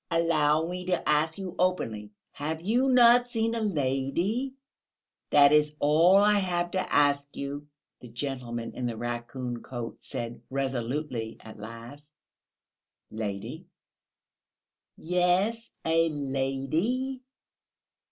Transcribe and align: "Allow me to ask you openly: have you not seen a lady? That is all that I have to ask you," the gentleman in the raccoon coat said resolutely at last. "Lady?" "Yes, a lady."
"Allow 0.09 0.65
me 0.65 0.83
to 0.87 1.07
ask 1.07 1.37
you 1.37 1.55
openly: 1.59 2.09
have 2.31 2.59
you 2.59 2.89
not 2.89 3.27
seen 3.27 3.53
a 3.53 3.59
lady? 3.61 4.55
That 5.29 5.51
is 5.51 5.75
all 5.79 6.15
that 6.15 6.25
I 6.37 6.39
have 6.39 6.71
to 6.71 6.91
ask 6.91 7.35
you," 7.35 7.67
the 7.99 8.07
gentleman 8.07 8.73
in 8.73 8.87
the 8.87 8.97
raccoon 8.97 9.61
coat 9.61 10.03
said 10.03 10.41
resolutely 10.49 11.37
at 11.41 11.59
last. 11.59 12.15
"Lady?" 13.11 13.67
"Yes, 14.97 15.69
a 15.85 16.09
lady." 16.09 17.21